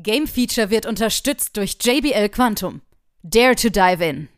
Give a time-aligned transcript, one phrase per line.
[0.00, 2.82] Game Feature wird unterstützt durch JBL Quantum.
[3.24, 4.28] Dare to dive in.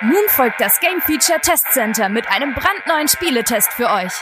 [0.00, 4.12] Nun folgt das Game Feature Test Center mit einem brandneuen Spieletest für euch.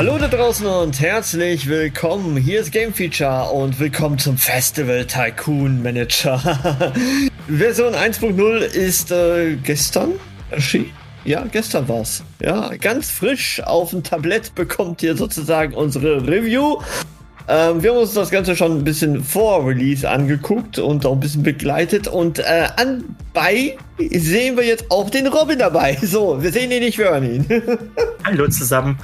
[0.00, 2.38] Hallo da draußen und herzlich willkommen.
[2.38, 6.38] Hier ist Game Feature und willkommen zum Festival Tycoon Manager.
[7.46, 10.12] Version 1.0 ist äh, gestern
[10.50, 10.90] erschienen.
[11.26, 12.24] Ja, gestern war's.
[12.40, 16.78] Ja, ganz frisch auf dem Tablett bekommt ihr sozusagen unsere Review.
[17.52, 21.20] Ähm, wir haben uns das Ganze schon ein bisschen vor Release angeguckt und auch ein
[21.20, 22.06] bisschen begleitet.
[22.06, 25.98] Und äh, anbei sehen wir jetzt auch den Robin dabei.
[26.10, 27.46] So, wir sehen ihn nicht, wir hören ihn.
[28.24, 28.98] Hallo zusammen.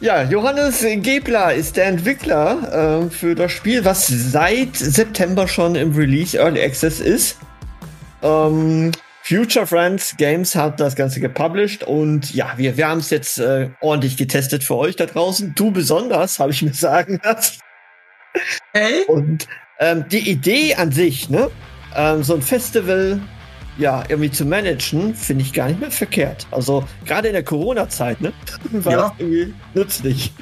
[0.00, 5.94] Ja, Johannes Gebler ist der Entwickler äh, für das Spiel, was seit September schon im
[5.94, 7.36] Release Early Access ist.
[8.22, 8.92] Ähm,
[9.24, 13.70] Future Friends Games hat das Ganze gepublished und ja, wir, wir haben es jetzt äh,
[13.80, 15.54] ordentlich getestet für euch da draußen.
[15.54, 17.60] Du besonders, habe ich mir sagen lassen.
[18.72, 19.04] Hey?
[19.06, 19.46] Und
[19.78, 21.50] ähm, die Idee an sich, ne,
[21.94, 23.20] ähm, so ein Festival
[23.78, 26.46] ja irgendwie zu managen, finde ich gar nicht mehr verkehrt.
[26.50, 28.32] Also gerade in der Corona-Zeit, ne,
[28.72, 28.98] war ja.
[29.02, 30.32] das irgendwie nützlich.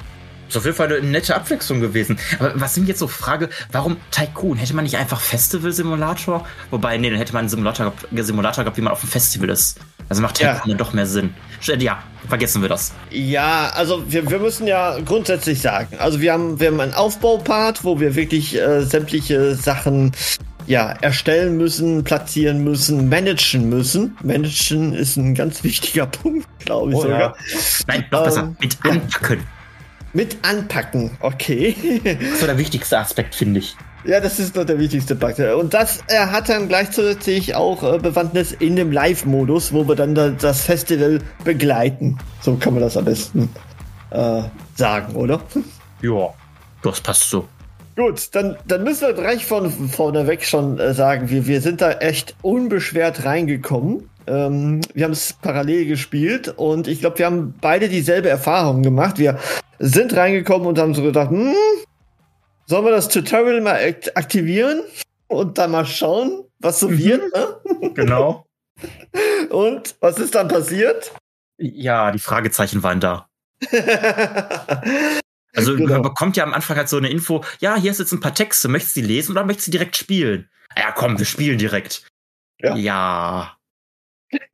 [0.51, 2.19] Ist auf jeden Fall eine nette Abwechslung gewesen.
[2.41, 4.57] Aber was sind jetzt so Frage, warum Tycoon?
[4.59, 6.45] Hätte man nicht einfach Festival-Simulator?
[6.71, 9.79] Wobei, nee, dann hätte man einen Simulator, Simulator gehabt, wie man auf dem Festival ist.
[10.09, 10.63] Also macht Tycoon ja.
[10.67, 11.35] dann doch mehr Sinn.
[11.63, 12.93] Ja, vergessen wir das.
[13.11, 17.85] Ja, also wir, wir müssen ja grundsätzlich sagen, also wir haben, wir haben einen Aufbaupart,
[17.85, 20.11] wo wir wirklich äh, sämtliche Sachen
[20.67, 24.17] ja, erstellen müssen, platzieren müssen, managen müssen.
[24.25, 27.21] Managen ist ein ganz wichtiger Punkt, glaube ich oh, sogar.
[27.21, 27.35] Ja.
[27.87, 29.39] Nein, noch besser, ähm, mit anpacken.
[29.39, 29.60] Ja.
[30.13, 32.01] Mit anpacken, okay.
[32.05, 33.77] Das war der wichtigste Aspekt, finde ich.
[34.05, 35.39] Ja, das ist doch der wichtigste Bug.
[35.59, 40.15] Und das er hat dann gleichzeitig auch äh, Bewandtnis in dem Live-Modus, wo wir dann
[40.15, 42.19] da, das Festival begleiten.
[42.41, 43.51] So kann man das am besten
[44.11, 44.43] äh,
[44.75, 45.41] sagen, oder?
[46.01, 46.33] Ja,
[46.83, 47.47] das passt so.
[47.95, 51.93] Gut, dann, dann müssen wir gleich von vorneweg schon äh, sagen, wir, wir sind da
[51.93, 54.09] echt unbeschwert reingekommen.
[54.27, 59.19] Ähm, wir haben es parallel gespielt und ich glaube, wir haben beide dieselbe Erfahrung gemacht.
[59.19, 59.39] Wir
[59.81, 61.55] sind reingekommen und haben so gedacht, hm,
[62.67, 64.83] sollen wir das Tutorial mal aktivieren
[65.27, 66.99] und dann mal schauen, was so mhm.
[66.99, 67.35] wird?
[67.35, 67.91] Ne?
[67.95, 68.47] Genau.
[69.51, 71.13] Und was ist dann passiert?
[71.59, 73.29] Ja, die Fragezeichen waren da.
[75.55, 75.93] also genau.
[75.95, 78.35] man bekommt ja am Anfang halt so eine Info, ja, hier ist jetzt ein paar
[78.35, 80.49] Texte, möchtest du die lesen oder möchtest du direkt spielen?
[80.79, 82.07] Ja, komm, wir spielen direkt.
[82.59, 82.75] Ja.
[82.77, 83.57] ja.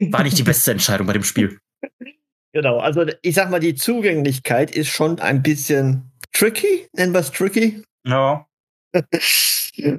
[0.00, 1.60] War nicht die beste Entscheidung bei dem Spiel.
[2.56, 7.31] Genau, also ich sag mal, die Zugänglichkeit ist schon ein bisschen tricky, nennen wir es
[7.31, 7.83] tricky.
[8.06, 8.47] Ja.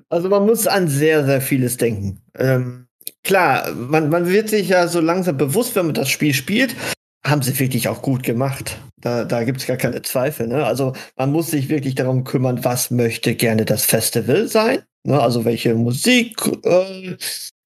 [0.10, 2.24] Also man muss an sehr, sehr vieles denken.
[2.36, 2.88] Ähm,
[3.24, 6.76] klar, man, man wird sich ja so langsam bewusst, wenn man das Spiel spielt,
[7.24, 8.80] haben sie wirklich auch gut gemacht.
[9.00, 10.48] Da, da gibt es gar keine Zweifel.
[10.48, 10.66] Ne?
[10.66, 14.80] Also man muss sich wirklich darum kümmern, was möchte gerne das Festival sein.
[15.04, 15.22] Ne?
[15.22, 17.18] Also welche Musik äh,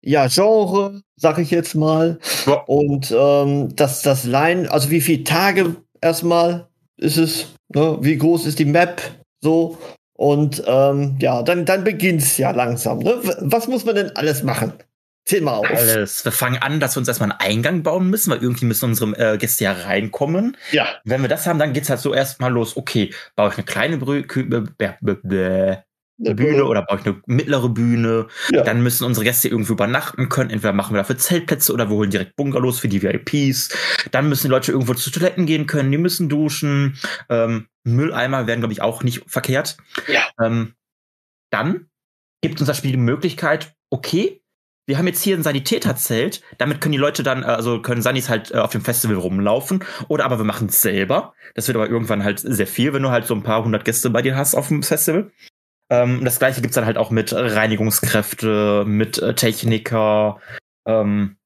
[0.03, 2.19] ja, Genre, sag ich jetzt mal.
[2.47, 2.55] Ja.
[2.67, 7.99] Und ähm, das, das Line, also wie viele Tage erstmal ist es, ne?
[8.01, 9.03] wie groß ist die Map,
[9.41, 9.79] so.
[10.15, 12.99] Und ähm, ja, dann, dann beginnt's ja langsam.
[12.99, 13.19] Ne?
[13.41, 14.75] Was muss man denn alles machen?
[15.25, 15.71] Zähl mal auf.
[15.71, 16.25] Alles.
[16.25, 19.35] Wir fangen an, dass wir uns erstmal einen Eingang bauen müssen, weil irgendwie müssen unsere
[19.35, 20.57] äh, Gäste ja reinkommen.
[20.73, 20.89] Ja.
[21.05, 22.77] Wenn wir das haben, dann geht's halt so erstmal los.
[22.77, 24.25] Okay, baue ich eine kleine Brü
[26.25, 28.27] eine Bühne oder brauche ich eine mittlere Bühne.
[28.51, 28.63] Ja.
[28.63, 30.51] Dann müssen unsere Gäste irgendwie übernachten können.
[30.51, 33.71] Entweder machen wir dafür Zeltplätze oder wir holen direkt Bungalows für die VIPs.
[34.11, 36.99] Dann müssen die Leute irgendwo zu Toiletten gehen können, die müssen duschen.
[37.29, 39.77] Ähm, Mülleimer werden, glaube ich, auch nicht verkehrt.
[40.09, 40.23] Ja.
[40.41, 40.75] Ähm,
[41.51, 41.87] dann
[42.43, 44.41] gibt uns das Spiel die Möglichkeit, okay,
[44.87, 48.29] wir haben jetzt hier ein Sanitäterzelt, damit können die Leute dann, äh, also können Sanis
[48.29, 51.33] halt äh, auf dem Festival rumlaufen, oder aber wir machen es selber.
[51.55, 54.11] Das wird aber irgendwann halt sehr viel, wenn du halt so ein paar hundert Gäste
[54.11, 55.31] bei dir hast auf dem Festival.
[55.91, 60.41] Ähm, das gleiche gibt's dann halt auch mit Reinigungskräfte, mit äh, Techniker,
[60.87, 61.37] ähm,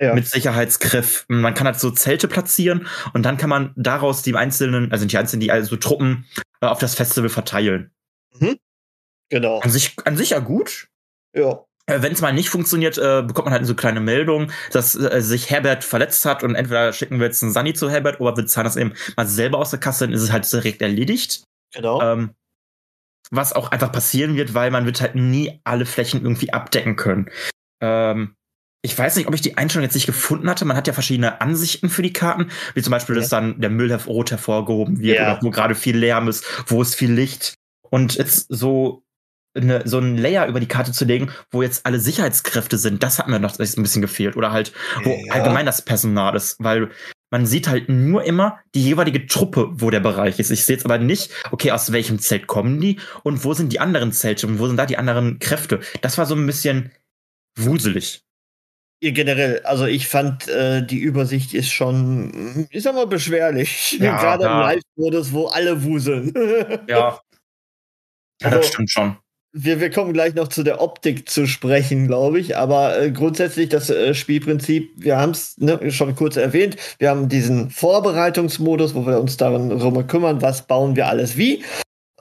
[0.00, 0.14] ja.
[0.14, 1.40] mit Sicherheitskräften.
[1.40, 5.16] Man kann halt so Zelte platzieren und dann kann man daraus die einzelnen, also die
[5.16, 6.26] einzelnen, die also Truppen
[6.60, 7.92] äh, auf das Festival verteilen.
[8.38, 8.56] Mhm.
[9.28, 9.60] Genau.
[9.60, 10.88] An sich, an sich ja gut.
[11.34, 11.64] Ja.
[11.86, 15.20] Äh, Wenn es mal nicht funktioniert, äh, bekommt man halt so kleine Meldung, dass äh,
[15.20, 18.46] sich Herbert verletzt hat und entweder schicken wir jetzt einen Sunny zu Herbert oder wir
[18.46, 21.44] zahlen das eben mal selber aus der Kasse, dann ist es halt direkt erledigt.
[21.74, 22.00] Genau.
[22.02, 22.34] Ähm,
[23.32, 27.30] was auch einfach passieren wird, weil man wird halt nie alle Flächen irgendwie abdecken können.
[27.80, 28.34] Ähm,
[28.84, 30.64] ich weiß nicht, ob ich die Einstellung jetzt nicht gefunden hatte.
[30.64, 33.92] Man hat ja verschiedene Ansichten für die Karten, wie zum Beispiel, dass dann der Müll
[33.92, 35.32] rot hervorgehoben wird Ja.
[35.32, 37.54] oder wo gerade viel Lärm ist, wo ist viel Licht.
[37.90, 39.02] Und jetzt so
[39.54, 43.18] eine, so ein Layer über die Karte zu legen, wo jetzt alle Sicherheitskräfte sind, das
[43.18, 44.36] hat mir noch ein bisschen gefehlt.
[44.36, 44.72] Oder halt,
[45.04, 45.32] wo Ja.
[45.34, 46.90] allgemein das Personal ist, weil
[47.32, 50.50] man sieht halt nur immer die jeweilige Truppe, wo der Bereich ist.
[50.50, 53.80] Ich sehe jetzt aber nicht, okay, aus welchem Zelt kommen die und wo sind die
[53.80, 55.80] anderen Zelte und wo sind da die anderen Kräfte.
[56.02, 56.92] Das war so ein bisschen
[57.58, 58.22] wuselig.
[59.02, 63.96] Ja, generell, also ich fand, äh, die Übersicht ist schon, ich sag mal, beschwerlich.
[64.00, 64.60] Ja, Gerade im ja.
[64.60, 66.32] Live-Modus, wo alle wuseln.
[66.86, 66.86] Ja.
[66.88, 67.20] Ja,
[68.42, 69.16] Also- das stimmt schon.
[69.54, 72.56] Wir, wir kommen gleich noch zu der Optik zu sprechen, glaube ich.
[72.56, 76.76] Aber äh, grundsätzlich das äh, Spielprinzip, wir haben es ne, schon kurz erwähnt.
[76.98, 81.64] Wir haben diesen Vorbereitungsmodus, wo wir uns darum kümmern, was bauen wir alles wie.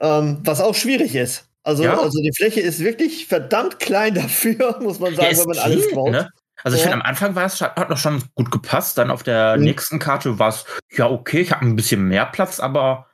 [0.02, 1.46] Ähm, was auch schwierig ist.
[1.64, 2.00] Also, Ja.
[2.00, 5.96] also die Fläche ist wirklich verdammt klein dafür, muss man sagen, wenn man alles geht,
[5.96, 6.12] baut.
[6.12, 6.30] ne?
[6.64, 6.90] Also ich Ja.
[6.90, 8.98] finde, am Anfang war es hat noch schon gut gepasst.
[8.98, 9.64] Dann auf der Mhm.
[9.64, 13.08] nächsten Karte war es, ja, okay, ich habe ein bisschen mehr Platz, aber,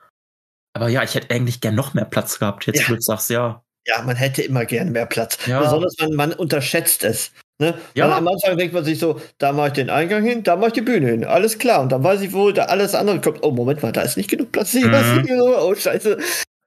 [0.73, 2.65] aber ja, ich hätte eigentlich gern noch mehr Platz gehabt.
[2.65, 2.89] Jetzt, Ja.
[2.89, 3.63] wo du sagst, ja.
[3.87, 5.37] Ja, man hätte immer gern mehr Platz.
[5.47, 5.61] Ja.
[5.61, 7.31] Besonders man, man unterschätzt es.
[7.59, 7.73] Ne?
[7.95, 8.15] Ja.
[8.15, 10.73] Am Anfang denkt man sich so, da mache ich den Eingang hin, da mache ich
[10.73, 11.23] die Bühne hin.
[11.25, 11.81] Alles klar.
[11.81, 13.39] Und dann weiß ich, wo da alles andere kommt.
[13.41, 14.73] Oh, Moment mal, da ist nicht genug Platz.
[14.73, 14.93] Mhm.
[15.39, 16.17] Oh, scheiße.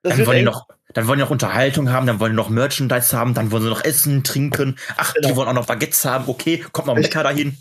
[0.03, 2.49] Das Dann wollen, die noch, dann wollen die noch Unterhaltung haben, dann wollen die noch
[2.49, 4.79] Merchandise haben, dann wollen sie noch essen, trinken.
[4.97, 5.29] Ach, Genau.
[5.29, 6.25] die wollen auch noch Baguettes haben.
[6.27, 7.57] Okay, kommt noch ein Bäcker dahin.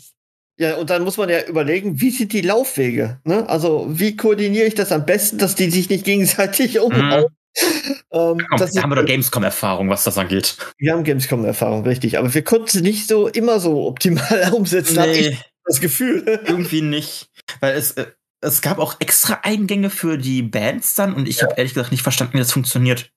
[0.58, 3.18] Ja, und dann muss man ja überlegen, wie sind die Laufwege?
[3.24, 3.48] Ne?
[3.48, 7.26] Also, wie koordiniere ich das am besten, dass die sich nicht gegenseitig umhauen?
[8.12, 10.56] Ähm, Komm, das da ist, haben wir doch Gamescom-Erfahrung, was das angeht.
[10.78, 12.18] wir haben Gamescom-Erfahrung, richtig.
[12.18, 16.24] Aber wir konnten sie nicht so immer so optimal umsetzen, habe ich das Gefühl.
[16.46, 17.30] irgendwie nicht.
[17.60, 18.06] Weil es, äh,
[18.40, 22.02] es gab auch extra Eingänge für die Bands dann und ich habe ehrlich gesagt nicht
[22.02, 23.12] verstanden, wie das funktioniert.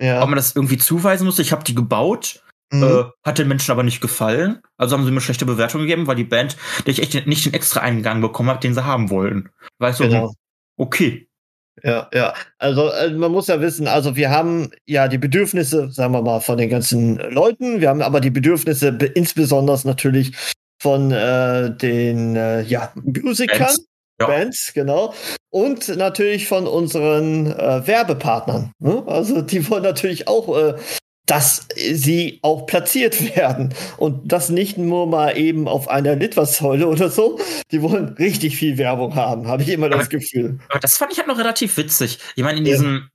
[0.00, 0.22] Ja.
[0.22, 1.42] Ob man das irgendwie zuweisen musste.
[1.42, 2.42] Ich habe die gebaut,
[2.72, 2.82] Mhm.
[2.82, 4.60] äh, hat den Menschen aber nicht gefallen.
[4.76, 7.54] Also haben sie mir schlechte Bewertung gegeben, weil die Band, der ich echt nicht den
[7.54, 9.50] extra Eingang bekommen habe, den sie haben wollen.
[9.78, 10.34] Weißt du, genau.
[10.76, 11.25] okay.
[11.82, 12.34] Ja, ja.
[12.58, 16.40] Also äh, man muss ja wissen, also wir haben ja die Bedürfnisse, sagen wir mal,
[16.40, 17.80] von den ganzen Leuten.
[17.80, 20.32] Wir haben aber die Bedürfnisse be- insbesondere natürlich
[20.80, 23.86] von äh, den äh, ja, Musikern, Bands.
[24.20, 24.26] Ja.
[24.26, 25.12] Bands, genau.
[25.50, 28.72] Und natürlich von unseren äh, Werbepartnern.
[28.78, 29.02] Ne?
[29.06, 30.74] Also die wollen natürlich auch, äh,
[31.26, 33.74] dass sie auch platziert werden.
[33.96, 37.38] Und das nicht nur mal eben auf einer Litfaßsäule oder so.
[37.72, 40.58] Die wollen richtig viel Werbung haben, habe ich immer das Aber- Gefühl.
[40.68, 42.18] Aber das fand ich halt noch relativ witzig.
[42.36, 42.72] Ich meine, in Ja.
[42.72, 43.08] diesem,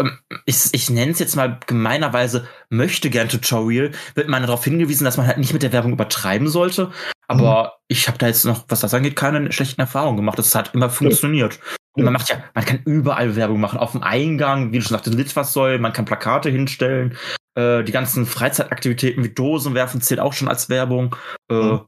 [0.00, 5.04] ähm, ich, ich nenne es jetzt mal gemeinerweise möchte gern Tutorial, wird man darauf hingewiesen,
[5.04, 6.90] dass man halt nicht mit der Werbung übertreiben sollte.
[7.26, 10.38] Aber ich habe da jetzt noch, was das angeht, keine schlechten Erfahrungen gemacht.
[10.38, 11.60] Das hat immer funktioniert.
[11.92, 13.78] Und man macht ja, man kann überall Werbung machen.
[13.78, 17.16] Auf dem Eingang, wie du schon sagtest, Litfaßsäulen, man kann Plakate hinstellen.
[17.58, 21.16] Äh, die ganzen Freizeitaktivitäten wie Dosen werfen zählt auch schon als Werbung.
[21.50, 21.80] Äh, Mhm.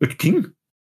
[0.00, 0.48] Es ging.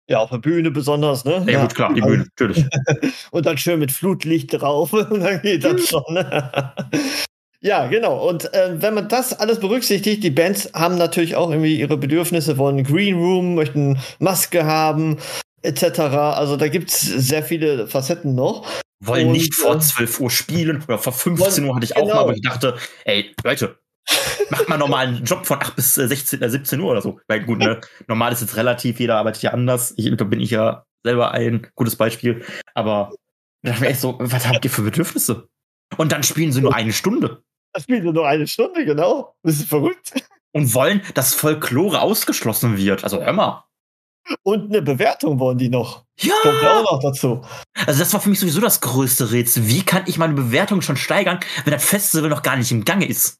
[0.09, 1.45] Ja, auf der Bühne besonders, ne?
[1.47, 2.65] Ja, gut, klar, die Bühne, natürlich.
[3.31, 6.03] Und dann schön mit Flutlicht drauf und dann geht das schon.
[6.09, 6.73] Ne?
[7.61, 8.27] ja, genau.
[8.27, 12.57] Und äh, wenn man das alles berücksichtigt, die Bands haben natürlich auch irgendwie ihre Bedürfnisse,
[12.57, 15.17] wollen Green Room, möchten Maske haben,
[15.61, 15.99] etc.
[15.99, 18.67] Also da gibt's sehr viele Facetten noch.
[19.03, 22.01] wollen Und, nicht vor äh, 12 Uhr spielen oder vor 15 Uhr hatte ich auch
[22.01, 22.15] genau.
[22.15, 22.75] mal, wo ich dachte,
[23.05, 23.77] ey, Leute,
[24.49, 27.19] macht mal normal einen Job von 8 bis äh, 16, äh, 17 Uhr oder so.
[27.27, 29.93] Weil gut, ne, normal ist jetzt relativ, jeder arbeitet ja anders.
[29.97, 32.43] Ich, da bin ich ja selber ein gutes Beispiel.
[32.73, 33.11] Aber
[33.63, 35.47] da dachte ich echt so, was habt ihr für Bedürfnisse?
[35.97, 37.41] Und dann spielen sie nur eine Stunde
[37.73, 39.35] Das spielt nur eine Stunde, genau.
[39.43, 40.13] Das ist verrückt.
[40.51, 43.03] und wollen, dass Folklore ausgeschlossen wird.
[43.03, 43.65] Also hör mal.
[44.43, 46.05] Und eine Bewertung wollen die noch.
[46.43, 46.79] Kommt ja Ja!
[46.81, 47.41] auch noch dazu.
[47.87, 49.67] Also das war für mich sowieso das größte Rätsel.
[49.67, 53.07] Wie kann ich meine Bewertung schon steigern, wenn das Festival noch gar nicht im Gange
[53.07, 53.39] ist?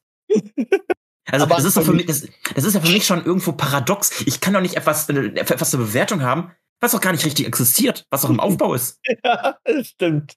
[1.30, 3.52] Also Aber das ist doch für mich, das, das ist ja für mich schon irgendwo
[3.52, 4.22] paradox.
[4.26, 7.46] Ich kann doch nicht etwas, äh, etwas eine Bewertung haben, was auch gar nicht richtig
[7.46, 8.98] existiert, was auch im Aufbau ist.
[9.24, 10.36] Ja, das stimmt.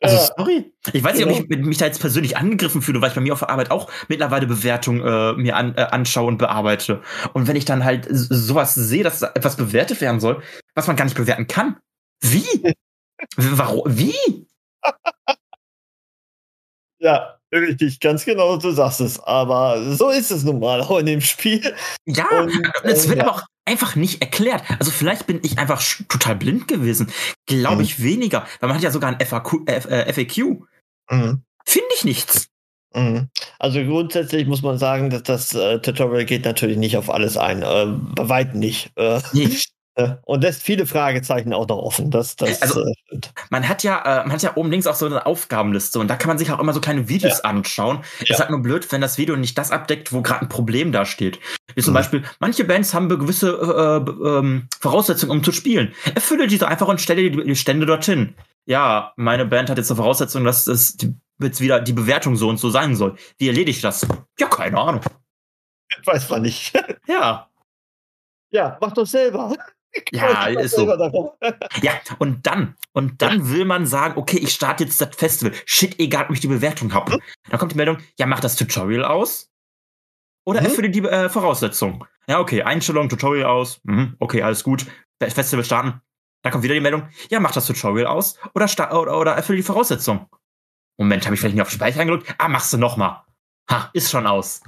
[0.00, 0.72] Also sorry.
[0.92, 3.32] Ich weiß nicht, ob ich mich da jetzt persönlich angegriffen fühle, weil ich bei mir
[3.32, 7.02] auf der Arbeit auch mittlerweile Bewertungen äh, mir an, äh, anschaue und bearbeite.
[7.32, 10.40] Und wenn ich dann halt sowas sehe, dass da etwas bewertet werden soll,
[10.74, 11.78] was man gar nicht bewerten kann.
[12.20, 12.46] Wie?
[13.36, 13.82] Warum?
[13.86, 14.46] Wie?
[17.00, 19.18] Ja, richtig, ganz genau, du sagst es.
[19.20, 21.74] Aber so ist es nun mal auch in dem Spiel.
[22.06, 22.52] Ja, Und,
[22.84, 23.24] es äh, wird ja.
[23.28, 24.62] aber auch einfach nicht erklärt.
[24.78, 27.10] Also vielleicht bin ich einfach total blind gewesen.
[27.46, 27.82] Glaube Mhm.
[27.82, 28.46] ich weniger.
[28.60, 29.68] Weil man hat ja sogar ein FAQ.
[29.68, 30.62] Äh, äh, FAQ.
[31.10, 31.42] Mhm.
[31.66, 32.48] Finde ich nichts.
[32.94, 33.28] Mhm.
[33.58, 37.62] Also grundsätzlich muss man sagen, dass das äh, Tutorial geht natürlich nicht auf alles ein.
[37.62, 38.90] Äh, bei weitem nicht.
[38.96, 39.48] Äh, Nee.
[39.98, 42.10] Ja, Und lässt viele Fragezeichen auch noch offen.
[42.10, 42.92] Das, das, Also- äh.
[43.50, 46.16] Man hat ja, äh, man hat ja oben links auch so eine Aufgabenliste und da
[46.16, 48.04] kann man sich auch immer so kleine Videos anschauen.
[48.20, 48.34] Ja.
[48.34, 51.04] Ist halt nur blöd, wenn das Video nicht das abdeckt, wo gerade ein Problem da
[51.04, 51.40] steht.
[51.74, 51.96] Wie zum Mhm.
[51.96, 55.92] Beispiel, manche Bands haben gewisse äh, äh, ähm, Voraussetzungen, um zu spielen.
[56.14, 58.34] Erfülle diese einfach und stelle die, die Stände dorthin.
[58.66, 62.48] Ja, meine Band hat jetzt eine Voraussetzung, dass es die, jetzt wieder die Bewertung so
[62.48, 63.16] und so sein soll.
[63.38, 64.06] Wie erledige ich das?
[64.38, 65.00] Ja, keine Ahnung.
[66.04, 66.72] Weiß man nicht.
[67.08, 67.48] Ja,
[68.50, 69.54] ja, mach doch selber.
[70.12, 70.86] Ja, ist so.
[71.82, 75.52] Ja, und dann, und dann will man sagen, okay, ich starte jetzt das Festival.
[75.66, 77.18] Shit, egal, ob ich die Bewertung habe.
[77.48, 79.50] Dann kommt die Meldung, ja, mach das Tutorial aus.
[80.46, 80.66] Oder Mhm.
[80.66, 82.04] erfülle die äh, Voraussetzung.
[82.26, 83.80] Ja, okay, Einstellung, Tutorial aus.
[83.84, 84.82] Mhm, okay, alles gut.
[85.20, 86.00] Fe- Festival starten.
[86.42, 88.66] Dann kommt wieder die Meldung, ja, mach das Tutorial aus oder,
[88.98, 90.28] oder, oder erfülle die Voraussetzung.
[90.98, 92.34] Moment, habe ich vielleicht nicht auf Speichern gedrückt?
[92.38, 93.24] Ah, machst du noch mal.
[93.70, 94.62] Ha, ist schon aus.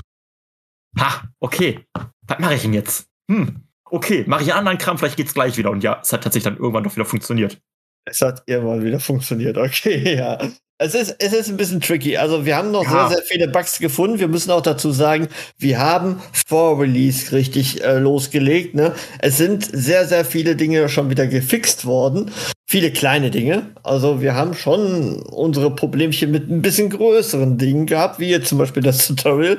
[0.98, 1.86] Ha, okay.
[2.26, 3.08] Was mache ich denn jetzt?
[3.30, 5.70] Hm, okay, mache ich einen anderen Kram, vielleicht geht's gleich wieder.
[5.70, 7.58] Und ja, es hat tatsächlich dann irgendwann doch wieder funktioniert.
[8.06, 9.58] Es hat irgendwann wieder funktioniert.
[9.58, 10.38] Okay, ja.
[10.82, 12.16] Es ist, es ist ein bisschen tricky.
[12.16, 13.08] Also wir haben noch Ja.
[13.08, 14.18] sehr, sehr viele Bugs gefunden.
[14.18, 15.28] Wir müssen auch dazu sagen,
[15.58, 18.74] wir haben vor Release richtig äh, losgelegt.
[18.74, 18.94] Ne?
[19.18, 22.30] Es sind sehr, sehr viele Dinge schon wieder gefixt worden.
[22.66, 23.74] Viele kleine Dinge.
[23.82, 28.56] Also wir haben schon unsere Problemchen mit ein bisschen größeren Dingen gehabt, wie jetzt zum
[28.56, 29.58] Beispiel das Tutorial.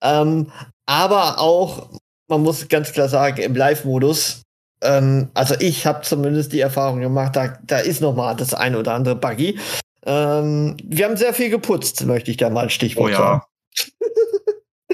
[0.00, 0.52] Ähm,
[0.86, 1.88] aber auch,
[2.32, 4.42] man muss ganz klar sagen, im Live-Modus
[4.82, 8.78] ähm, also ich habe zumindest die Erfahrung gemacht, da, da ist noch mal das eine
[8.78, 9.58] oder andere Buggy.
[10.04, 13.42] Ähm, wir haben sehr viel geputzt, möchte ich da mal ein Stichwort Oh sagen.
[13.76, 13.84] ja.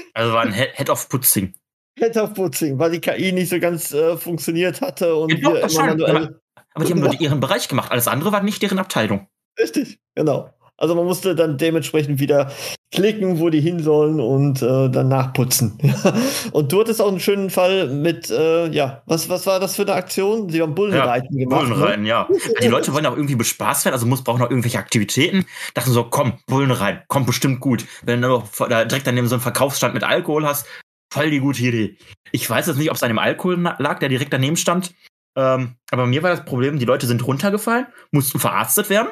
[0.13, 1.53] Also war ein Head of Putzing.
[1.97, 5.53] Head of Putzing, weil die KI nicht so ganz äh, funktioniert hatte und Ja, doch,
[5.53, 6.39] wir immer manuell.
[6.73, 7.91] Aber die haben nur ihren Bereich gemacht.
[7.91, 9.27] Alles andere war nicht deren Abteilung.
[9.57, 10.53] Richtig, genau.
[10.79, 12.51] Also man musste dann dementsprechend wieder
[12.91, 15.77] klicken, wo die hin sollen und äh, dann nachputzen.
[16.53, 19.83] und du hattest auch einen schönen Fall mit, äh, ja, was, was war das für
[19.83, 20.49] eine Aktion?
[20.49, 21.63] Sie haben Bullenreiten gemacht.
[21.67, 21.67] ne?
[21.75, 22.27] Bullen rein, ja.
[22.63, 25.45] Die Leute wollen auch irgendwie bespaßt werden, also muss brauchen auch irgendwelche Aktivitäten.
[25.75, 27.85] Dachten so, komm, Bullen rein, kommt bestimmt gut.
[28.03, 30.65] Wenn du noch vor- da direkt daneben so einen Verkaufsstand mit Alkohol hast,
[31.13, 31.97] voll die gute Idee.
[32.31, 34.93] Ich weiß jetzt nicht, ob es an dem Alkohol lag, der direkt daneben stand.
[35.35, 39.09] Ähm, aber mir war das Problem, die Leute sind runtergefallen, mussten verarztet werden.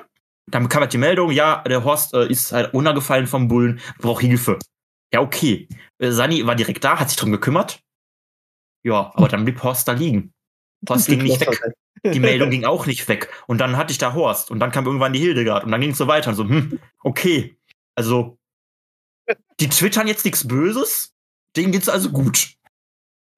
[0.49, 4.21] Dann kam halt die Meldung, ja, der Horst äh, ist halt runtergefallen vom Bullen, braucht
[4.21, 4.59] Hilfe.
[5.13, 5.67] Ja, okay.
[5.99, 7.81] Äh, Sani war direkt da, hat sich drum gekümmert.
[8.83, 10.33] Ja, aber dann blieb Horst da liegen.
[10.87, 11.61] Horst ging nicht weg.
[12.03, 13.29] Die Meldung ging auch nicht weg.
[13.47, 14.51] Und dann hatte ich da Horst.
[14.51, 15.63] Und dann kam irgendwann die Hildegard.
[15.65, 16.29] Und dann ging es so weiter.
[16.29, 17.57] Und so, hm, okay.
[17.95, 18.37] Also,
[19.59, 21.13] die twittern jetzt nichts Böses.
[21.55, 22.56] Denen geht's also gut.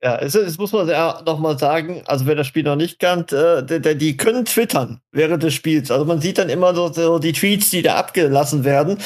[0.02, 3.00] Ja, es, es muss man ja noch mal sagen, also wer das Spiel noch nicht
[3.00, 5.92] kennt, äh, die, die- können twittern während des Spiels.
[5.92, 8.98] Also man sieht dann immer so, so die Tweets, die da abgelassen werden.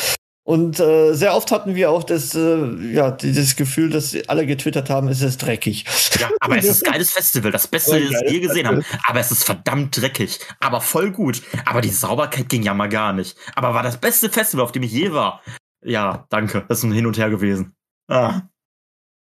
[0.46, 4.90] Und äh, sehr oft hatten wir auch das, äh, ja, dieses Gefühl, dass alle getwittert
[4.90, 5.86] haben, es ist dreckig.
[6.20, 7.52] Ja, aber es ist ein geiles Festival.
[7.52, 8.84] Das Beste, das wir gesehen haben.
[9.08, 10.40] Aber es ist verdammt dreckig.
[10.60, 11.42] Aber voll gut.
[11.66, 13.38] Aber die Sauberkeit ging ja mal gar nicht.
[13.56, 15.42] Aber war das beste Festival, auf dem ich je war.
[15.82, 16.66] Ja, danke.
[16.68, 17.74] Das ist ein Hin und Her gewesen.
[18.10, 18.42] Ah.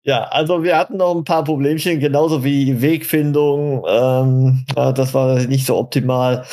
[0.09, 3.85] Ja, also wir hatten noch ein paar Problemchen, genauso wie Wegfindung.
[3.87, 6.47] Ähm, äh, das war nicht so optimal.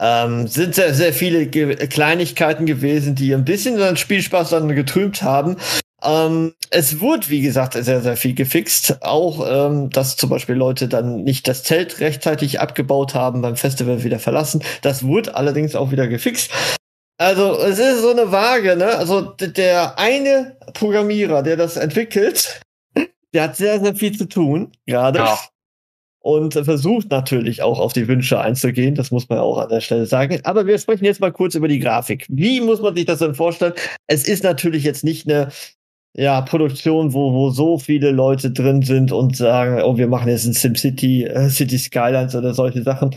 [0.00, 5.22] Ähm, sind sehr, sehr viele Ge Kleinigkeiten gewesen, die ein bisschen den Spielspaß dann getrübt
[5.22, 5.56] haben.
[6.02, 9.02] Ähm, es wurde, wie gesagt, sehr, sehr viel gefixt.
[9.02, 14.02] Auch, ähm, dass zum Beispiel Leute dann nicht das Zelt rechtzeitig abgebaut haben, beim Festival
[14.02, 14.62] wieder verlassen.
[14.80, 16.50] Das wurde allerdings auch wieder gefixt.
[17.18, 18.96] Also, es ist so eine Waage, ne?
[18.96, 22.62] Also, der eine Programmierer, der das entwickelt,
[23.34, 25.18] der hat sehr, sehr viel zu tun, gerade.
[25.18, 25.38] Ja.
[26.20, 28.94] Und versucht natürlich auch auf die Wünsche einzugehen.
[28.94, 30.40] Das muss man auch an der Stelle sagen.
[30.44, 32.24] Aber wir sprechen jetzt mal kurz über die Grafik.
[32.30, 33.74] Wie muss man sich das denn vorstellen?
[34.06, 35.50] Es ist natürlich jetzt nicht eine
[36.16, 40.46] ja, Produktion, wo, wo so viele Leute drin sind und sagen, oh, wir machen jetzt
[40.46, 43.14] ein SimCity, äh, City Skylines oder solche Sachen.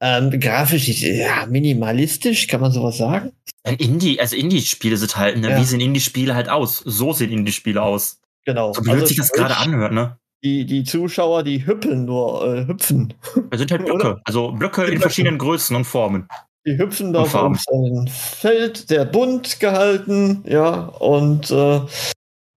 [0.00, 3.32] Ähm, grafisch ist ja minimalistisch, kann man sowas sagen?
[3.78, 5.50] Indie, also Indie-Spiele sind halt, ne?
[5.50, 5.60] Ja.
[5.60, 6.78] Wie sehen Indie-Spiele halt aus?
[6.84, 8.20] So sehen Indie-Spiele aus.
[8.48, 8.72] Genau.
[8.72, 10.16] So blöd sich das gerade anhört, ne?
[10.42, 13.12] Die, die Zuschauer, die hüppeln nur, äh, hüpfen.
[13.50, 14.22] Das sind halt Blöcke.
[14.24, 15.02] Also Blöcke in Blöcke.
[15.02, 16.26] verschiedenen Größen und Formen.
[16.66, 21.80] Die hüpfen da auf einem Feld, sehr bunt gehalten, ja, und äh,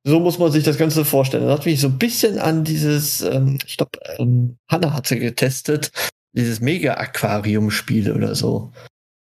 [0.05, 1.43] so muss man sich das Ganze vorstellen.
[1.43, 5.91] Das hat mich so ein bisschen an dieses, ähm, ich glaube, ähm, Hanna hatte getestet,
[6.31, 8.71] dieses Mega-Aquarium-Spiel oder so.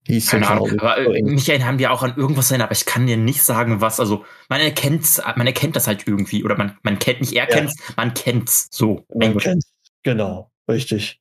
[0.08, 0.80] Hieß Keine Ahnung.
[0.80, 3.82] Aber So mich erinnern wir auch an irgendwas erinnern, aber ich kann dir nicht sagen,
[3.82, 4.00] was.
[4.00, 6.44] Also man erkennt's, man erkennt das halt irgendwie.
[6.44, 8.68] Oder man, man kennt nicht erkennt's, man kennt's.
[8.72, 9.04] So.
[9.14, 9.72] Man kennt's.
[10.04, 11.20] Genau, richtig.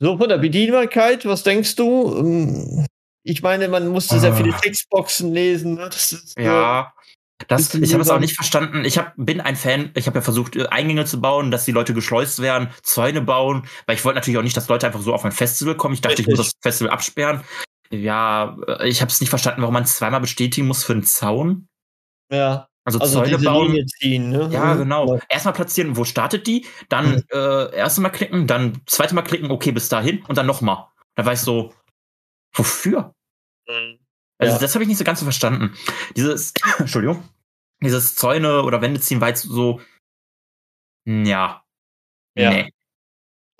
[0.00, 2.16] So, von der Bedienbarkeit, was denkst du?
[2.18, 2.86] Ähm,
[3.24, 4.36] Ich meine, man musste sehr Ah.
[4.36, 5.74] viele Textboxen lesen.
[5.74, 5.84] Ne?
[5.90, 6.92] Das ist, Ja.
[7.46, 8.84] Das, ich habe es auch nicht verstanden.
[8.84, 9.92] Ich hab, bin ein Fan.
[9.94, 13.62] Ich habe ja versucht, äh, Eingänge zu bauen, dass die Leute geschleust werden, Zäune bauen,
[13.86, 15.94] weil ich wollte natürlich auch nicht, dass Leute einfach so auf ein Festival kommen.
[15.94, 16.54] Ich dachte, ich muss Richtig.
[16.62, 17.42] das Festival absperren.
[17.90, 21.68] Ja, äh, ich habe es nicht verstanden, warum man zweimal bestätigen muss für einen Zaun.
[22.30, 23.86] Ja, Also, also Zäune bauen.
[23.86, 24.48] Ziehen, ne?
[24.50, 24.78] Ja, Mhm.
[24.78, 25.20] genau.
[25.28, 27.24] Erstmal platzieren, wo startet die, dann Mhm.
[27.32, 30.86] äh, erste Mal klicken, dann zweite Mal klicken, okay, bis dahin und dann nochmal.
[31.14, 31.74] Da war ich so,
[32.54, 33.12] wofür?
[34.38, 34.58] Also Ja.
[34.58, 35.74] das habe ich nicht so ganz so verstanden.
[36.16, 37.22] Dieses, Entschuldigung,
[37.82, 39.80] dieses Zäune oder Wände ziehen war jetzt so,
[41.06, 41.62] ja,
[42.36, 42.50] Ja.
[42.50, 42.72] nee.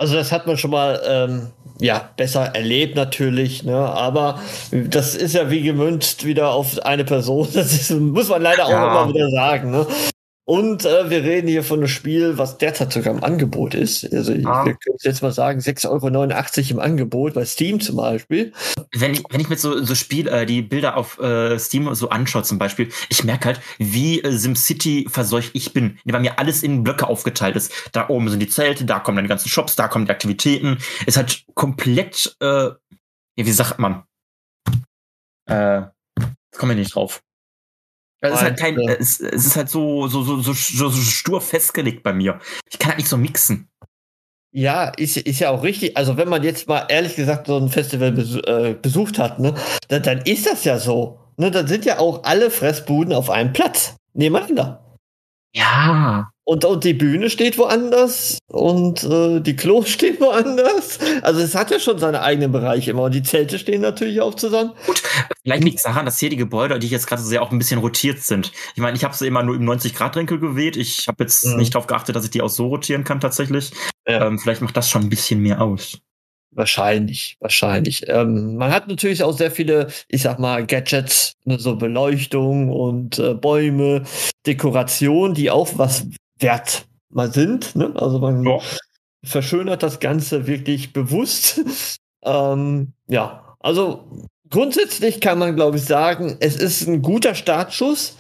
[0.00, 1.49] Also das hat man schon mal ähm,
[1.81, 3.76] ja besser erlebt natürlich, ne?
[3.76, 4.38] Aber
[4.71, 7.49] das ist ja wie gemünzt wieder auf eine Person.
[7.55, 9.02] Das ist, muss man leider auch Ja.
[9.02, 9.87] immer wieder sagen, ne?
[10.49, 14.11] Und äh, wir reden hier von einem Spiel, was derzeit sogar im Angebot ist.
[14.14, 14.64] Also ich Ah.
[14.64, 18.55] wir können jetzt mal sagen, 6,89 Euro im Angebot, bei Steam zum Beispiel.
[18.97, 22.09] Wenn ich, wenn ich mir so, so Spiel, äh, die Bilder auf äh, Steam so
[22.09, 26.62] anschaue zum Beispiel, ich merke halt, wie äh, SimCity verseucht ich bin, weil mir alles
[26.62, 27.71] in Blöcke aufgeteilt ist.
[27.93, 30.78] Da oben sind die Zelte, da kommen dann die ganzen Shops, da kommen die Aktivitäten.
[31.05, 32.75] Ist halt komplett, äh, ja,
[33.37, 34.05] wie sagt man?
[35.45, 35.83] Äh,
[36.57, 37.21] kommen wir nicht drauf.
[38.21, 38.93] Es ist halt kein, Ja.
[38.95, 42.41] es, es ist halt so, so, so, so, so, so stur festgelegt bei mir.
[42.71, 43.69] Ich kann halt nicht so mixen.
[44.51, 45.97] Ja, ist, ist ja auch richtig.
[45.97, 49.55] Also wenn man jetzt mal ehrlich gesagt so ein Festival besu äh, besucht hat, ne,
[49.89, 51.21] dann, dann ist das ja so.
[51.37, 54.97] Ne, dann sind ja auch alle Fressbuden auf einem Platz nebeneinander.
[55.55, 56.31] Ja.
[56.49, 60.99] Und, und die Bühne steht woanders und äh, die Klos stehen woanders.
[61.21, 63.02] Also es hat ja schon seine eigenen Bereiche immer.
[63.02, 64.73] Und die Zelte stehen natürlich auch zusammen.
[64.87, 65.02] Gut,
[65.43, 67.59] vielleicht liegt es daran, dass hier die Gebäude, die ich jetzt gerade sehe, auch ein
[67.59, 68.50] bisschen rotiert sind.
[68.75, 70.78] Ich meine, ich habe sie immer nur im 90-Grad-Winkel gewählt.
[70.78, 71.59] Ich habe jetzt Mhm.
[71.59, 73.71] nicht darauf geachtet, dass ich die auch so rotieren kann tatsächlich.
[74.07, 74.26] Ja.
[74.26, 75.99] Ähm, vielleicht macht das schon ein bisschen mehr aus.
[76.52, 78.09] Wahrscheinlich, wahrscheinlich.
[78.09, 83.19] Ähm, man hat natürlich auch sehr viele, ich sag mal, Gadgets, ne, so Beleuchtung und
[83.19, 84.05] äh, Bäume,
[84.47, 86.07] Dekoration, die auch was
[86.40, 87.75] wert mal sind.
[87.76, 87.92] Ne?
[87.97, 88.59] Also man Ja.
[89.25, 91.61] verschönert das Ganze wirklich bewusst.
[92.25, 94.04] ähm, ja, also
[94.50, 98.16] grundsätzlich kann man, glaube ich, sagen, es ist ein guter Startschuss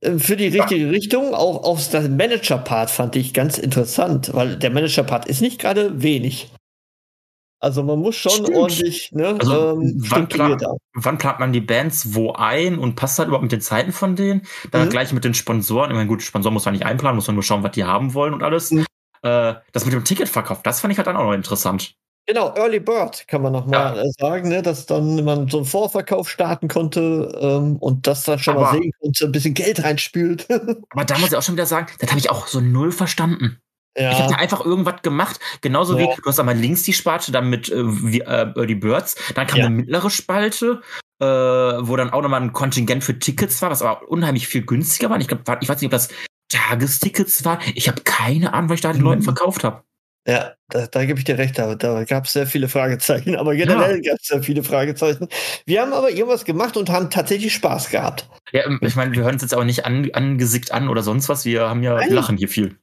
[0.00, 1.34] äh, für die richtige Richtung.
[1.34, 6.50] Auch aus dem Manager-Part fand ich ganz interessant, weil der Manager-Part ist nicht gerade wenig.
[7.58, 8.54] Also man muss schon Stimmt.
[8.54, 10.78] ordentlich ne, Also, ähm, wann strukturiert plan- haben.
[10.94, 14.14] Wann plant man die Bands wo ein und passt halt überhaupt mit den Zeiten von
[14.14, 14.42] denen?
[14.72, 14.90] Dann Mhm.
[14.90, 15.90] gleich mit den Sponsoren.
[15.90, 18.12] Ich meine, gut, Sponsoren muss man nicht einplanen, muss man nur schauen, was die haben
[18.14, 18.70] wollen und alles.
[18.72, 18.84] Mhm.
[19.22, 21.94] Äh, das mit dem Ticketverkauf, das fand ich halt dann auch noch interessant.
[22.28, 25.64] Genau, Early Bird kann man noch mal äh, sagen, ne, dass dann man so einen
[25.66, 29.82] Vorverkauf starten konnte ähm, und das dann schon mal Aber- sehen konnte, ein bisschen Geld
[29.82, 30.46] reinspült.
[30.90, 33.58] Aber da muss ich auch schon wieder sagen, das habe ich auch so null verstanden.
[33.98, 36.14] Ich habe ja, da einfach irgendwas gemacht, genauso wie Ja.
[36.14, 39.58] du hast einmal links die Spalte, dann mit äh, wie, äh, die Birds, dann kam
[39.58, 39.66] Ja.
[39.66, 40.82] eine mittlere Spalte,
[41.18, 45.08] äh, wo dann auch nochmal ein Kontingent für Tickets war, was aber unheimlich viel günstiger
[45.10, 45.18] war.
[45.18, 46.08] Ich glaube, ich weiß nicht, ob das
[46.50, 47.58] Tagestickets war.
[47.74, 49.04] Ich habe keine Ahnung, was ich da den Mhm.
[49.08, 49.82] Leuten verkauft habe.
[50.28, 53.54] ja da, da gebe ich dir recht, da, da gab es sehr viele Fragezeichen, aber
[53.54, 55.28] generell gab es sehr viele Fragezeichen.
[55.66, 58.28] Wir haben aber irgendwas gemacht und haben tatsächlich Spaß gehabt.
[58.52, 61.28] Ja, ähm, ich meine, wir hören uns jetzt auch nicht an, angesickt an oder sonst
[61.28, 61.44] was.
[61.44, 62.10] Wir haben ja, Nein.
[62.12, 62.76] lachen hier viel.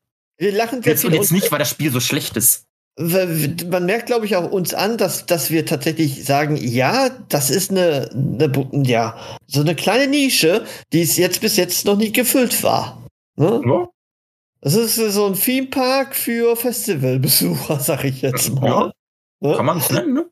[0.44, 2.66] Wir lachen sehr und jetzt nicht, weil das Spiel so schlecht ist.
[2.98, 7.72] Man merkt, glaube ich, auch uns an, dass, dass wir tatsächlich sagen, ja, das ist
[7.72, 8.52] eine, eine,
[8.84, 13.08] ja, so eine kleine Nische, die es jetzt bis jetzt noch nicht gefüllt war.
[13.38, 13.62] Ne?
[13.66, 13.88] Ja.
[14.60, 18.92] Das ist so ein Themepark für Festivalbesucher, sag ich jetzt mal.
[19.40, 19.56] Ne?
[19.56, 20.30] Kann man es nennen, ne?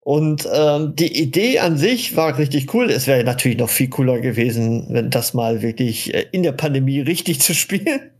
[0.00, 2.90] Und ähm, die Idee an sich war richtig cool.
[2.90, 7.00] Es wäre natürlich noch viel cooler gewesen, wenn das mal wirklich äh, in der Pandemie
[7.00, 8.10] richtig zu spielen.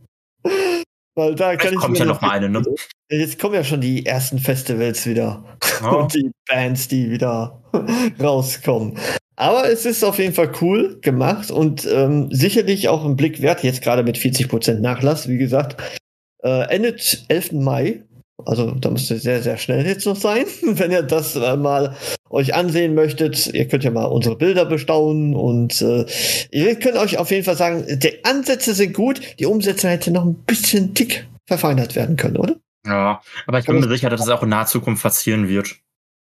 [1.15, 2.63] Weil da kann Vielleicht ich kommt ja noch mal eine, ne?
[3.09, 5.43] Jetzt kommen ja schon die ersten Festivals wieder
[5.81, 5.89] Ja.
[5.91, 7.61] und die Bands, die wieder
[8.21, 8.97] rauskommen.
[9.35, 13.63] Aber es ist auf jeden Fall cool gemacht und ähm, sicherlich auch ein Blick wert,
[13.63, 15.81] jetzt gerade mit 40% Nachlass, wie gesagt.
[16.43, 17.53] Äh, endet 11.
[17.53, 18.03] Mai.
[18.45, 21.95] Also da müsst ihr sehr, sehr schnell jetzt noch sein, wenn ihr das äh, mal
[22.29, 23.47] euch ansehen möchtet.
[23.53, 26.05] Ihr könnt ja mal unsere Bilder bestaunen und äh,
[26.51, 30.25] ihr könnt euch auf jeden Fall sagen, die Ansätze sind gut, die Umsetzung hätte noch
[30.25, 32.55] ein bisschen tick verfeinert werden können, oder?
[32.85, 35.75] Ja, aber ich bin mir sicher, dass es auch in naher Zukunft passieren wird.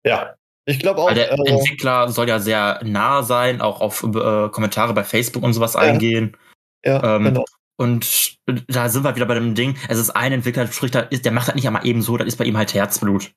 [0.06, 0.36] Ja.
[0.66, 1.08] Ich glaube auch.
[1.08, 5.44] Weil der äh, Entwickler soll ja sehr nah sein, auch auf äh, Kommentare bei Facebook
[5.44, 5.80] und sowas Ja.
[5.82, 6.38] eingehen.
[6.86, 7.46] ja, ähm, genau.
[7.80, 8.38] Und
[8.68, 9.78] da sind wir wieder bei dem Ding.
[9.88, 12.36] Es ist ein Entwickler, spricht da, der macht das nicht einmal eben so, das ist
[12.36, 13.32] bei ihm halt Herzblut.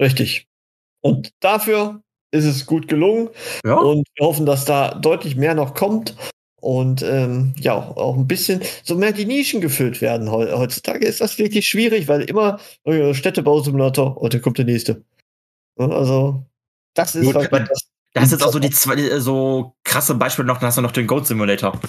[0.00, 0.46] Richtig.
[1.02, 3.28] Und dafür ist es gut gelungen.
[3.64, 3.74] Ja.
[3.74, 6.14] Und wir hoffen, dass da deutlich mehr noch kommt.
[6.60, 10.30] Und ähm, ja, auch, ein bisschen so mehr die Nischen gefüllt werden.
[10.30, 12.60] Heu- Heutzutage ist das wirklich schwierig, weil immer
[13.12, 15.02] Städtebausimulator, und dann kommt der nächste.
[15.78, 16.44] Ja, Also,
[16.94, 17.88] das ist Gut, halt das.
[18.12, 20.82] Da hast jetzt auch so die zwei, äh, so krasse Beispiele noch, dann hast du
[20.82, 21.80] noch den Goat Simulator.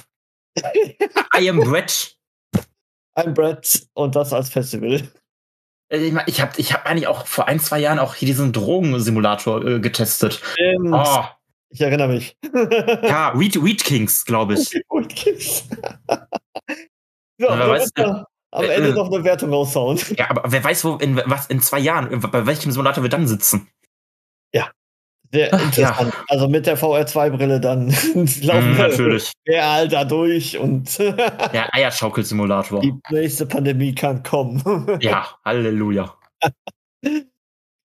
[1.37, 2.15] I am Brett.
[3.17, 5.01] I'm Brett und das als Festival.
[5.89, 8.25] Äh, Ich, mein, ich habe ich hab eigentlich auch vor ein, zwei Jahren auch hier
[8.25, 10.41] diesen Drogensimulator äh, getestet.
[10.53, 10.93] Stimmt.
[10.93, 11.25] Oh,
[11.69, 12.37] Ich erinnere mich.
[13.03, 14.81] ja, Weed, Weed Kings, glaube ich.
[14.87, 15.67] Gut, Kids.
[17.37, 19.99] so, Aber müssen noch am äh, Ende äh, noch eine Wertung raushauen.
[20.17, 23.27] Ja, aber wer weiß, wo, in, was in zwei Jahren, bei welchem Simulator wir dann
[23.27, 23.69] sitzen.
[25.33, 26.13] Sehr Ach, interessant.
[26.27, 27.87] Also mit der VR2-Brille dann
[28.41, 29.31] laufen Mm, natürlich.
[29.45, 32.81] wir Alter durch und Der Eierschaukel-Simulator.
[32.81, 34.61] die nächste Pandemie kann kommen.
[35.01, 36.13] Ja, Halleluja.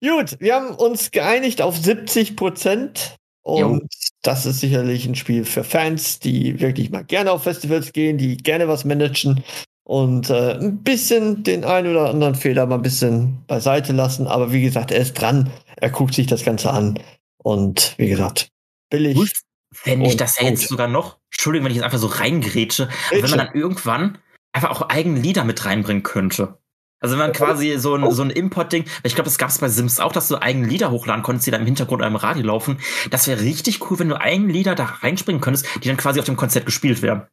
[0.03, 3.17] Gut, wir haben uns geeinigt auf 70 Prozent.
[3.43, 3.81] Und Jo.
[4.23, 8.37] das ist sicherlich ein Spiel für Fans, die wirklich mal gerne auf Festivals gehen, die
[8.39, 9.45] gerne was managen
[9.85, 14.27] und äh, ein bisschen den einen oder anderen Fehler mal ein bisschen beiseite lassen.
[14.27, 16.99] Aber wie gesagt, er ist dran, er guckt sich das Ganze an.
[17.47, 18.49] Und wie gesagt,
[18.91, 19.15] billig.
[19.15, 19.31] Gut,
[19.73, 21.19] fände ich das ja jetzt sogar noch.
[21.31, 22.89] Entschuldigung, wenn ich jetzt einfach so reingrätsche.
[23.13, 24.19] Aber wenn man dann irgendwann
[24.53, 26.59] einfach auch eigene Lieder mit reinbringen könnte.
[26.99, 29.69] Also wenn man quasi so ein, so ein Import-Ding, ich glaube, das gab es bei
[29.69, 32.81] Sims auch, dass du eigene Lieder hochladen konntest, die dann im Hintergrund einem Radio laufen.
[33.13, 36.27] Das wäre richtig cool, wenn du eigene Lieder da reinspringen könntest, die dann quasi auf
[36.27, 37.29] dem Konzert gespielt werden.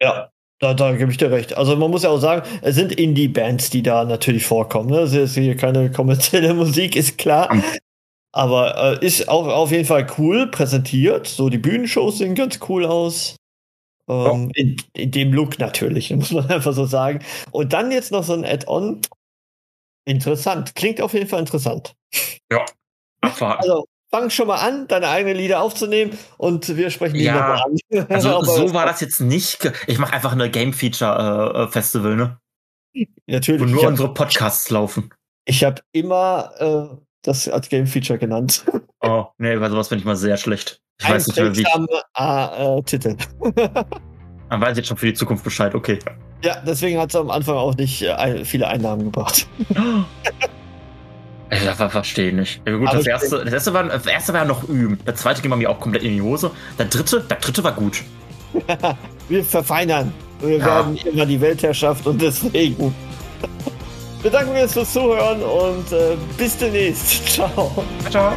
[0.00, 1.56] Ja, da, da gebe ich dir recht.
[1.56, 4.90] Also man muss ja auch sagen, es sind Indie-Bands, die da natürlich vorkommen.
[4.90, 5.00] Ne?
[5.00, 7.50] Es ist hier keine kommerzielle Musik, ist klar.
[8.32, 11.26] Aber äh, ist auch auf jeden Fall cool präsentiert.
[11.26, 13.36] So die Bühnenshows sehen ganz cool aus.
[14.08, 17.24] Ähm, in, in dem Look natürlich, muss man einfach so sagen.
[17.50, 19.00] Und dann jetzt noch so ein Add-on.
[20.06, 20.74] Interessant.
[20.74, 21.94] Klingt auf jeden Fall interessant.
[23.20, 23.58] Abfahren.
[23.58, 27.34] Also fang schon mal an, deine eigenen Lieder aufzunehmen und wir sprechen die Ja.
[27.34, 28.06] nochmal an.
[28.08, 29.70] Also so war das jetzt nicht.
[29.86, 32.38] Ich mache einfach eine Game Feature äh, Festival, ne?
[33.26, 33.60] Natürlich.
[33.60, 35.12] Wo nur hab- unsere Podcasts laufen.
[35.44, 38.64] Ich habe immer äh, das als Game Feature genannt.
[39.02, 40.82] Oh, nee, bei sowas bin ich mal sehr schlecht.
[41.00, 41.62] Ich Ein weiß nicht mehr, wie.
[41.62, 43.16] seltsamer äh, Titel.
[44.50, 45.98] Man weiß jetzt schon für die Zukunft Bescheid, okay.
[46.44, 49.46] Ja, deswegen hat es am Anfang auch nicht äh, viele Einnahmen gebracht.
[51.52, 52.64] Ich ver- verstehe nicht.
[52.64, 54.98] Gut, das erste, das erste war, das erste war ja noch üben.
[55.04, 56.50] Der zweite ging bei mir auch komplett in die Hose.
[56.78, 58.02] Der dritte, der dritte war gut.
[59.28, 60.12] Wir verfeinern.
[60.40, 60.66] Wir Ja.
[60.66, 62.94] werden immer die Weltherrschaft und deswegen
[64.22, 67.28] bedanken wir uns fürs Zuhören und äh, bis demnächst.
[67.34, 67.84] Ciao.
[68.10, 68.36] Ciao.